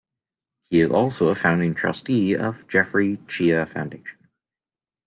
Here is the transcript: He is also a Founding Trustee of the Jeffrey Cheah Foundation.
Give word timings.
He 0.71 0.79
is 0.79 0.89
also 0.89 1.27
a 1.27 1.35
Founding 1.35 1.75
Trustee 1.75 2.33
of 2.33 2.61
the 2.61 2.65
Jeffrey 2.65 3.17
Cheah 3.27 3.67
Foundation. 3.69 4.17